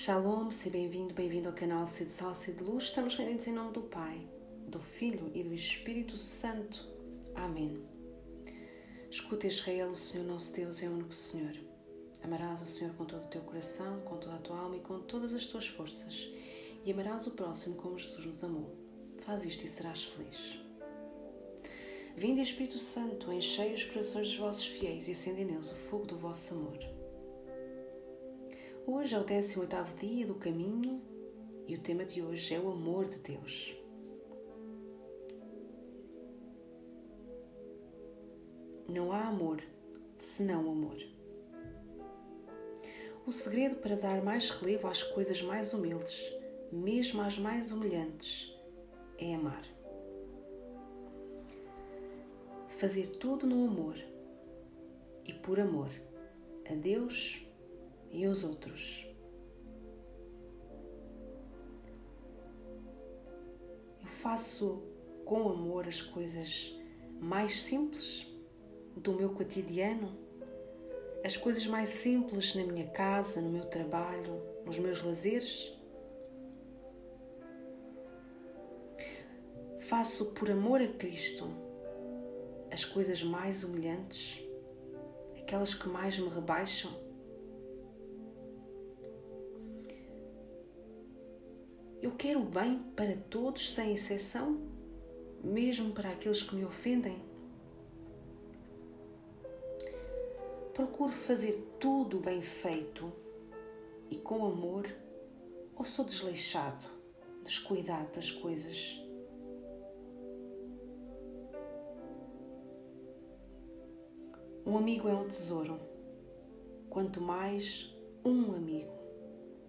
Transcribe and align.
Shalom, 0.00 0.52
seja 0.52 0.70
bem-vindo, 0.70 1.12
bem-vindo 1.12 1.48
ao 1.48 1.54
canal 1.56 1.84
Cid 1.84 2.08
Sal, 2.08 2.32
Cid 2.32 2.62
Luz. 2.62 2.84
Estamos 2.84 3.16
reunidos 3.16 3.48
em 3.48 3.52
nome 3.52 3.72
do 3.72 3.82
Pai, 3.82 4.24
do 4.68 4.78
Filho 4.78 5.28
e 5.34 5.42
do 5.42 5.52
Espírito 5.52 6.16
Santo. 6.16 6.86
Amém. 7.34 7.82
Escuta 9.10 9.48
Israel, 9.48 9.90
o 9.90 9.96
Senhor 9.96 10.24
nosso 10.24 10.54
Deus 10.54 10.80
é 10.84 10.88
o 10.88 10.92
único 10.92 11.12
Senhor. 11.12 11.52
Amarás 12.22 12.62
o 12.62 12.64
Senhor 12.64 12.94
com 12.94 13.04
todo 13.04 13.24
o 13.24 13.28
teu 13.28 13.40
coração, 13.40 14.00
com 14.02 14.18
toda 14.18 14.36
a 14.36 14.38
tua 14.38 14.56
alma 14.56 14.76
e 14.76 14.80
com 14.80 15.00
todas 15.00 15.34
as 15.34 15.46
tuas 15.46 15.66
forças. 15.66 16.30
E 16.84 16.92
amarás 16.92 17.26
o 17.26 17.32
próximo 17.32 17.74
como 17.74 17.98
Jesus 17.98 18.24
nos 18.24 18.44
amou. 18.44 18.76
Faz 19.22 19.44
isto 19.44 19.64
e 19.64 19.68
serás 19.68 20.04
feliz. 20.04 20.60
Vinde 22.16 22.40
Espírito 22.40 22.78
Santo, 22.78 23.32
enchei 23.32 23.74
os 23.74 23.82
corações 23.82 24.28
dos 24.28 24.36
vossos 24.36 24.66
fiéis 24.66 25.08
e 25.08 25.10
acendei 25.10 25.44
neles 25.44 25.72
o 25.72 25.74
fogo 25.74 26.06
do 26.06 26.16
vosso 26.16 26.54
amor. 26.54 26.97
Hoje 28.90 29.14
é 29.14 29.18
o 29.18 29.22
18 29.22 29.96
dia 30.00 30.26
do 30.26 30.34
caminho 30.36 31.02
e 31.66 31.74
o 31.74 31.78
tema 31.78 32.06
de 32.06 32.22
hoje 32.22 32.54
é 32.54 32.58
o 32.58 32.70
amor 32.70 33.06
de 33.06 33.18
Deus. 33.18 33.76
Não 38.88 39.12
há 39.12 39.24
amor 39.28 39.62
senão 40.16 40.70
amor. 40.70 40.96
O 43.26 43.30
segredo 43.30 43.76
para 43.76 43.94
dar 43.94 44.22
mais 44.22 44.48
relevo 44.48 44.88
às 44.88 45.02
coisas 45.02 45.42
mais 45.42 45.74
humildes, 45.74 46.34
mesmo 46.72 47.20
às 47.20 47.36
mais 47.36 47.70
humilhantes, 47.70 48.58
é 49.18 49.34
amar. 49.34 49.66
Fazer 52.68 53.08
tudo 53.18 53.46
no 53.46 53.66
amor 53.66 53.98
e 55.26 55.34
por 55.34 55.60
amor 55.60 55.90
a 56.66 56.74
Deus 56.74 57.46
e 58.10 58.24
aos 58.24 58.44
outros. 58.44 59.06
Eu 64.00 64.06
faço 64.06 64.82
com 65.24 65.48
amor 65.48 65.86
as 65.86 66.00
coisas 66.00 66.78
mais 67.20 67.62
simples 67.62 68.26
do 68.96 69.12
meu 69.12 69.30
cotidiano, 69.30 70.16
as 71.24 71.36
coisas 71.36 71.66
mais 71.66 71.88
simples 71.88 72.54
na 72.54 72.64
minha 72.64 72.86
casa, 72.88 73.40
no 73.40 73.50
meu 73.50 73.66
trabalho, 73.66 74.40
nos 74.64 74.78
meus 74.78 75.02
lazeres. 75.02 75.74
Faço 79.80 80.32
por 80.32 80.50
amor 80.50 80.80
a 80.80 80.88
Cristo 80.88 81.48
as 82.70 82.84
coisas 82.84 83.22
mais 83.22 83.64
humilhantes, 83.64 84.42
aquelas 85.38 85.74
que 85.74 85.88
mais 85.88 86.18
me 86.18 86.28
rebaixam 86.28 87.07
quero 92.18 92.40
o 92.40 92.44
bem 92.44 92.82
para 92.96 93.16
todos, 93.30 93.72
sem 93.72 93.94
exceção, 93.94 94.60
mesmo 95.42 95.92
para 95.92 96.10
aqueles 96.10 96.42
que 96.42 96.56
me 96.56 96.64
ofendem. 96.64 97.22
Procuro 100.74 101.12
fazer 101.12 101.76
tudo 101.78 102.18
bem 102.18 102.42
feito 102.42 103.12
e 104.10 104.16
com 104.16 104.44
amor, 104.44 104.84
ou 105.76 105.84
sou 105.84 106.04
desleixado, 106.04 106.84
descuidado 107.44 108.12
das 108.12 108.32
coisas. 108.32 109.00
Um 114.66 114.76
amigo 114.76 115.08
é 115.08 115.14
um 115.14 115.28
tesouro, 115.28 115.78
quanto 116.90 117.20
mais 117.20 117.96
um 118.24 118.52
amigo. 118.54 118.92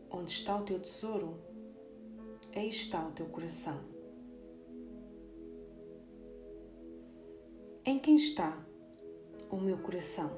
Onde 0.10 0.32
está 0.32 0.58
o 0.58 0.64
teu 0.64 0.80
tesouro? 0.80 1.49
Aí 2.56 2.70
está 2.70 3.08
o 3.08 3.12
teu 3.12 3.28
coração. 3.28 3.80
Em 7.86 8.00
quem 8.00 8.16
está 8.16 8.58
o 9.50 9.58
meu 9.58 9.78
coração? 9.78 10.32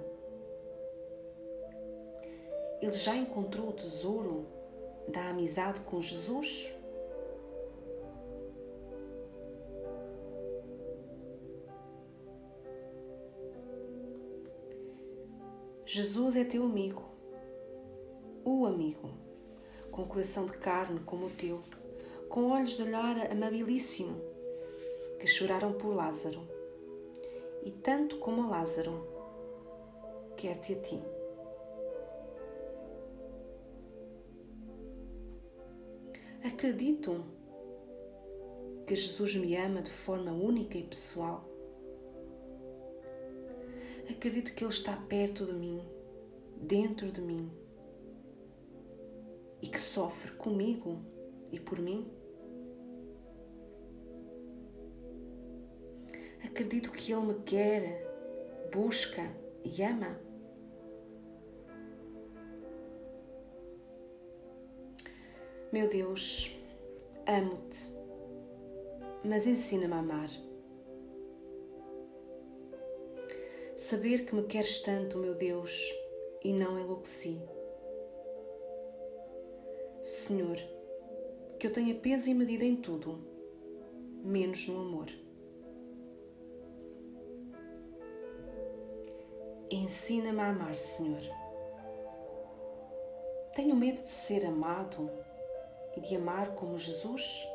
Ele 2.81 2.93
já 2.93 3.15
encontrou 3.15 3.69
o 3.69 3.73
tesouro 3.73 4.47
da 5.07 5.29
amizade 5.29 5.81
com 5.81 6.01
Jesus? 6.01 6.73
Jesus 15.85 16.37
é 16.37 16.45
teu 16.45 16.63
amigo, 16.63 17.03
o 18.45 18.65
amigo, 18.65 19.09
com 19.91 20.07
coração 20.07 20.45
de 20.45 20.53
carne 20.53 21.01
como 21.01 21.25
o 21.25 21.29
teu 21.31 21.61
com 22.31 22.49
olhos 22.49 22.77
de 22.77 22.83
olhar 22.83 23.29
amabilíssimo, 23.29 24.15
que 25.19 25.27
choraram 25.27 25.73
por 25.73 25.93
Lázaro, 25.93 26.39
e 27.61 27.71
tanto 27.71 28.19
como 28.19 28.43
a 28.43 28.47
Lázaro, 28.47 29.05
quer-te 30.37 30.71
a 30.71 30.79
ti. 30.79 31.03
Acredito 36.41 37.21
que 38.87 38.95
Jesus 38.95 39.35
me 39.35 39.57
ama 39.57 39.81
de 39.81 39.91
forma 39.91 40.31
única 40.31 40.77
e 40.77 40.83
pessoal. 40.83 41.43
Acredito 44.09 44.53
que 44.53 44.63
Ele 44.63 44.71
está 44.71 44.95
perto 44.95 45.45
de 45.45 45.51
mim, 45.53 45.81
dentro 46.55 47.11
de 47.11 47.19
mim, 47.19 47.51
e 49.61 49.67
que 49.67 49.81
sofre 49.81 50.31
comigo 50.31 50.97
e 51.51 51.59
por 51.59 51.77
mim. 51.77 52.20
Acredito 56.51 56.91
que 56.91 57.13
Ele 57.13 57.21
me 57.21 57.33
quer, 57.45 58.05
busca 58.73 59.21
e 59.63 59.81
ama. 59.81 60.19
Meu 65.71 65.87
Deus, 65.87 66.53
amo-te, 67.25 67.89
mas 69.23 69.47
ensina-me 69.47 69.93
a 69.93 69.99
amar. 69.99 70.29
Saber 73.77 74.25
que 74.25 74.35
me 74.35 74.43
queres 74.43 74.81
tanto, 74.81 75.17
meu 75.17 75.33
Deus, 75.33 75.89
e 76.43 76.51
não 76.51 76.77
enlouqueci. 76.77 77.41
Senhor, 80.01 80.57
que 81.57 81.65
eu 81.65 81.71
tenha 81.71 81.95
peso 81.95 82.29
e 82.29 82.33
medida 82.33 82.65
em 82.65 82.75
tudo, 82.75 83.17
menos 84.21 84.67
no 84.67 84.81
amor. 84.81 85.09
Ensina-me 89.71 90.41
a 90.41 90.49
amar, 90.49 90.75
Senhor. 90.75 91.21
Tenho 93.55 93.73
medo 93.73 94.01
de 94.01 94.09
ser 94.09 94.45
amado 94.45 95.09
e 95.95 96.01
de 96.01 96.13
amar 96.17 96.53
como 96.55 96.77
Jesus? 96.77 97.47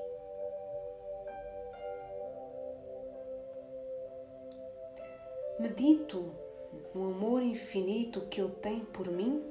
Medito 5.58 6.34
no 6.94 7.10
amor 7.10 7.42
infinito 7.42 8.22
que 8.22 8.40
Ele 8.40 8.52
tem 8.52 8.80
por 8.80 9.10
mim? 9.10 9.44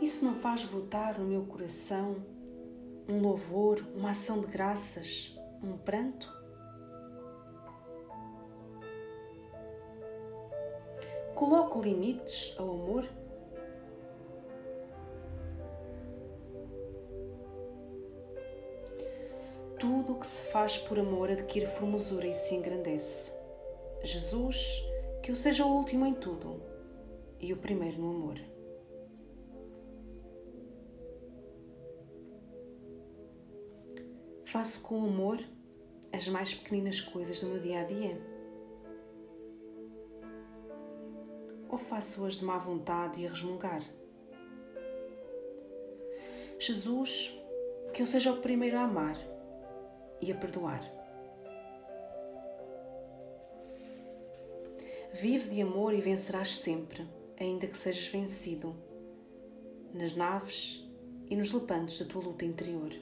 Isso 0.00 0.24
não 0.24 0.34
faz 0.34 0.64
brotar 0.64 1.20
no 1.20 1.24
meu 1.24 1.46
coração 1.46 2.16
um 3.08 3.20
louvor, 3.20 3.86
uma 3.94 4.10
ação 4.10 4.40
de 4.40 4.48
graças, 4.48 5.38
um 5.62 5.78
pranto? 5.78 6.41
Coloco 11.42 11.80
limites 11.80 12.54
ao 12.56 12.70
amor? 12.70 13.04
Tudo 19.76 20.12
o 20.12 20.20
que 20.20 20.26
se 20.28 20.52
faz 20.52 20.78
por 20.78 21.00
amor 21.00 21.32
adquire 21.32 21.66
formosura 21.66 22.28
e 22.28 22.32
se 22.32 22.54
engrandece. 22.54 23.32
Jesus, 24.04 24.84
que 25.20 25.32
eu 25.32 25.34
seja 25.34 25.66
o 25.66 25.76
último 25.76 26.06
em 26.06 26.14
tudo 26.14 26.62
e 27.40 27.52
o 27.52 27.56
primeiro 27.56 28.00
no 28.00 28.10
amor. 28.10 28.38
Faço 34.44 34.80
com 34.82 35.04
amor 35.04 35.40
as 36.12 36.28
mais 36.28 36.54
pequeninas 36.54 37.00
coisas 37.00 37.40
do 37.40 37.48
meu 37.48 37.58
dia 37.58 37.80
a 37.80 37.84
dia? 37.84 38.31
Ou 41.72 41.78
faço-as 41.78 42.34
de 42.34 42.44
má 42.44 42.58
vontade 42.58 43.22
e 43.22 43.26
a 43.26 43.30
resmungar? 43.30 43.82
Jesus, 46.58 47.36
que 47.92 48.02
eu 48.02 48.06
seja 48.06 48.30
o 48.30 48.42
primeiro 48.42 48.76
a 48.76 48.82
amar 48.82 49.16
e 50.20 50.30
a 50.30 50.34
perdoar. 50.34 50.82
Vive 55.14 55.48
de 55.48 55.62
amor 55.62 55.94
e 55.94 56.00
vencerás 56.00 56.54
sempre, 56.54 57.08
ainda 57.40 57.66
que 57.66 57.76
sejas 57.76 58.06
vencido. 58.06 58.76
nas 59.92 60.14
naves 60.14 60.88
e 61.28 61.36
nos 61.36 61.52
lepantes 61.52 61.98
da 61.98 62.06
tua 62.06 62.22
luta 62.22 62.46
interior. 62.46 62.92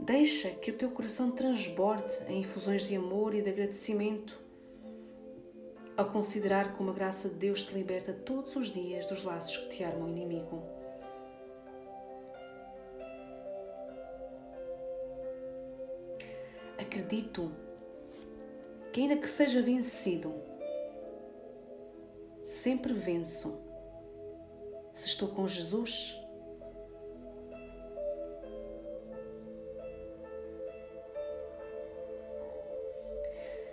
Deixa 0.00 0.50
que 0.50 0.70
o 0.70 0.76
teu 0.76 0.90
coração 0.90 1.30
transborde 1.30 2.16
em 2.28 2.40
infusões 2.40 2.86
de 2.86 2.94
amor 2.94 3.34
e 3.34 3.42
de 3.42 3.50
agradecimento 3.50 4.38
ao 5.96 6.06
considerar 6.06 6.76
como 6.76 6.90
a 6.90 6.94
graça 6.94 7.28
de 7.28 7.34
Deus 7.34 7.64
te 7.64 7.74
liberta 7.74 8.12
todos 8.12 8.54
os 8.54 8.72
dias 8.72 9.04
dos 9.06 9.24
laços 9.24 9.56
que 9.56 9.68
te 9.68 9.84
arma 9.84 10.06
o 10.06 10.08
inimigo. 10.08 10.62
Acredito 16.78 17.50
que, 18.92 19.00
ainda 19.00 19.16
que 19.16 19.28
seja 19.28 19.60
vencido, 19.60 20.32
sempre 22.44 22.92
venço. 22.92 23.60
Se 24.92 25.06
estou 25.06 25.28
com 25.28 25.46
Jesus, 25.46 26.17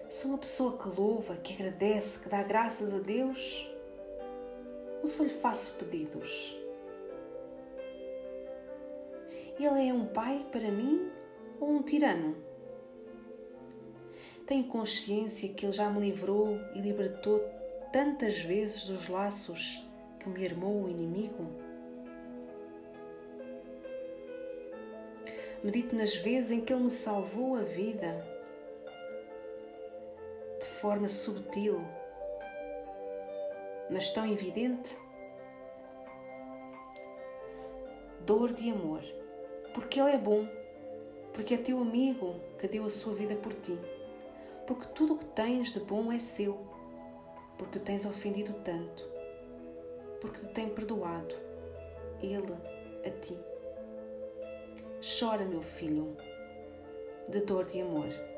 Sou 0.08 0.32
uma 0.32 0.38
pessoa 0.38 0.78
que 0.78 0.88
louva, 0.88 1.36
que 1.38 1.54
agradece, 1.54 2.20
que 2.20 2.30
dá 2.30 2.44
graças 2.44 2.94
a 2.94 3.00
Deus. 3.00 3.68
Ou 5.02 5.08
só 5.08 5.24
lhe 5.24 5.30
faço 5.30 5.74
pedidos? 5.76 6.56
Ele 9.60 9.88
é 9.88 9.94
um 9.94 10.06
pai 10.06 10.46
para 10.52 10.70
mim 10.70 11.10
ou 11.60 11.70
um 11.70 11.82
tirano? 11.82 12.36
Tenho 14.46 14.66
consciência 14.66 15.50
que 15.50 15.66
ele 15.66 15.74
já 15.74 15.90
me 15.90 16.00
livrou 16.00 16.60
e 16.76 16.80
libertou 16.80 17.40
tantas 17.92 18.38
vezes 18.38 18.86
dos 18.86 19.10
laços 19.10 19.84
que 20.20 20.30
me 20.30 20.46
armou 20.46 20.84
o 20.84 20.90
inimigo? 20.90 21.48
Medito 25.64 25.96
nas 25.96 26.16
vezes 26.16 26.52
em 26.52 26.62
que 26.62 26.72
ele 26.72 26.84
me 26.84 26.92
salvou 26.92 27.56
a 27.56 27.64
vida 27.64 28.35
forma 30.86 31.10
subtil, 31.10 31.82
mas 33.90 34.12
tão 34.12 34.32
evidente. 34.32 34.96
Dor 38.20 38.54
de 38.54 38.70
amor, 38.70 39.02
porque 39.74 40.00
ele 40.00 40.12
é 40.12 40.18
bom, 40.20 40.48
porque 41.34 41.56
é 41.56 41.58
teu 41.58 41.80
amigo 41.80 42.40
que 42.60 42.68
deu 42.68 42.86
a 42.86 42.90
sua 42.92 43.16
vida 43.16 43.36
por 43.36 43.52
ti, 43.52 43.76
porque 44.68 44.86
tudo 44.90 45.16
o 45.16 45.18
que 45.18 45.26
tens 45.26 45.74
de 45.74 45.80
bom 45.80 46.12
é 46.12 46.20
seu 46.20 46.56
porque 47.58 47.80
o 47.80 47.82
tens 47.82 48.06
ofendido 48.06 48.54
tanto, 48.64 49.10
porque 50.22 50.42
te 50.42 50.48
tem 50.50 50.70
perdoado, 50.70 51.36
ele 52.22 52.54
a 53.04 53.10
ti. 53.10 53.36
Chora, 55.02 55.46
meu 55.46 55.64
filho, 55.64 56.16
de 57.28 57.42
dor 57.42 57.66
de 57.66 57.82
amor. 57.82 58.35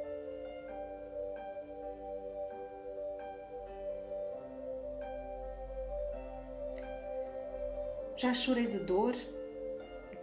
Já 8.17 8.33
chorei 8.33 8.65
de 8.65 8.79
dor, 8.79 9.15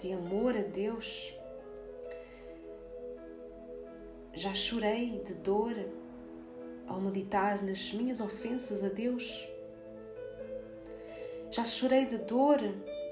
de 0.01 0.13
amor 0.13 0.57
a 0.57 0.63
Deus. 0.63 1.33
Já 4.33 4.53
chorei 4.53 5.23
de 5.25 5.33
dor 5.35 5.77
ao 6.89 7.01
meditar 7.01 7.63
nas 7.63 7.93
minhas 7.93 8.21
ofensas 8.21 8.83
a 8.83 8.89
Deus. 8.89 9.49
Já 11.53 11.65
chorei 11.65 12.05
de 12.05 12.19
dor 12.19 12.59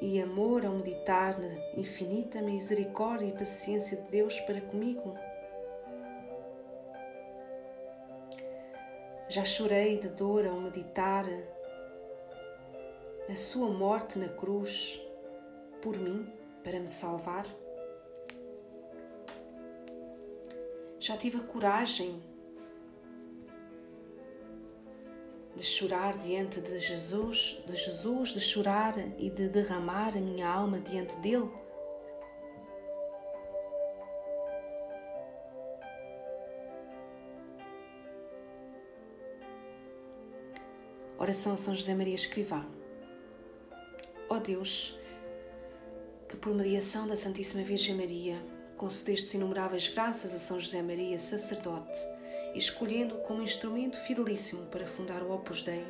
e 0.00 0.20
amor 0.20 0.67
ao 0.67 0.73
meditar 0.73 1.38
na 1.38 1.81
infinita 1.81 2.43
misericórdia 2.43 3.26
e 3.26 3.38
paciência 3.38 3.99
de 3.99 4.11
Deus 4.11 4.40
para 4.40 4.61
comigo. 4.62 5.17
Já 9.28 9.44
chorei 9.44 10.00
de 10.00 10.08
dor 10.08 10.44
ao 10.44 10.61
meditar 10.61 11.25
na 13.29 13.37
Sua 13.37 13.71
morte 13.71 14.19
na 14.19 14.29
cruz 14.29 15.01
por 15.81 15.97
mim 15.99 16.27
para 16.63 16.79
me 16.79 16.89
salvar. 16.89 17.47
Já 20.99 21.17
tive 21.17 21.39
a 21.39 21.41
coragem 21.41 22.23
de 25.57 25.63
chorar 25.63 26.17
diante 26.17 26.61
de 26.61 26.79
Jesus, 26.79 27.63
de 27.67 27.77
Jesus, 27.77 28.31
de 28.31 28.41
chorar 28.41 28.95
e 29.19 29.29
de 29.29 29.49
derramar 29.49 30.17
a 30.17 30.21
minha 30.21 30.49
alma 30.49 30.79
diante 30.79 31.17
dele? 31.19 31.51
Oração 41.19 41.53
a 41.53 41.57
São 41.57 41.75
José 41.75 41.95
Maria 41.95 42.15
Escrivá. 42.15 42.67
Ó 44.32 44.37
oh 44.37 44.40
Deus, 44.40 44.99
que 46.26 46.38
por 46.38 46.55
mediação 46.55 47.06
da 47.06 47.14
Santíssima 47.14 47.62
Virgem 47.62 47.94
Maria 47.94 48.43
concedeste 48.79 49.37
inumeráveis 49.37 49.88
graças 49.88 50.34
a 50.34 50.38
São 50.38 50.58
José 50.58 50.81
Maria, 50.81 51.19
sacerdote, 51.19 51.99
escolhendo 52.55 53.17
como 53.17 53.43
instrumento 53.43 53.99
fidelíssimo 53.99 54.64
para 54.69 54.87
fundar 54.87 55.23
o 55.23 55.31
Opus 55.31 55.61
Dei, 55.61 55.84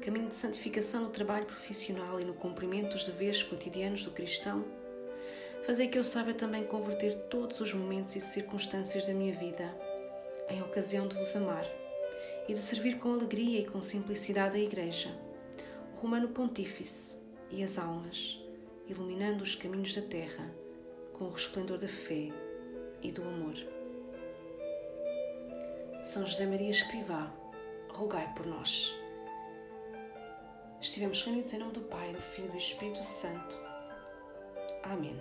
caminho 0.00 0.26
de 0.26 0.34
santificação 0.34 1.02
no 1.02 1.10
trabalho 1.10 1.46
profissional 1.46 2.18
e 2.18 2.24
no 2.24 2.34
cumprimento 2.34 2.94
dos 2.94 3.06
deveres 3.06 3.44
cotidianos 3.44 4.02
do 4.02 4.10
cristão, 4.10 4.64
fazei 5.62 5.86
que 5.86 5.96
eu 5.96 6.02
saiba 6.02 6.34
também 6.34 6.64
converter 6.64 7.14
todos 7.30 7.60
os 7.60 7.72
momentos 7.72 8.16
e 8.16 8.20
circunstâncias 8.20 9.06
da 9.06 9.14
minha 9.14 9.32
vida 9.32 9.72
em 10.50 10.60
ocasião 10.60 11.06
de 11.06 11.14
vos 11.14 11.36
amar 11.36 11.70
e 12.48 12.52
de 12.52 12.60
servir 12.60 12.98
com 12.98 13.12
alegria 13.12 13.60
e 13.60 13.64
com 13.64 13.80
simplicidade 13.80 14.56
a 14.56 14.60
Igreja, 14.60 15.16
Romano 15.94 16.30
Pontífice 16.30 17.22
e 17.50 17.62
as 17.62 17.78
almas, 17.78 18.40
iluminando 18.86 19.42
os 19.42 19.54
caminhos 19.54 19.94
da 19.94 20.02
terra 20.02 20.52
com 21.12 21.24
o 21.24 21.30
resplendor 21.30 21.78
da 21.78 21.88
fé 21.88 22.30
e 23.02 23.10
do 23.12 23.22
amor. 23.22 23.54
São 26.02 26.26
José 26.26 26.46
Maria 26.46 26.70
Escrivá, 26.70 27.32
rogai 27.88 28.32
por 28.34 28.46
nós. 28.46 28.94
Estivemos 30.80 31.22
reunidos 31.22 31.52
em 31.52 31.58
nome 31.58 31.72
do 31.72 31.80
Pai, 31.80 32.12
do 32.12 32.20
Filho 32.20 32.48
e 32.48 32.52
do 32.52 32.58
Espírito 32.58 33.02
Santo. 33.02 33.58
Amém. 34.82 35.18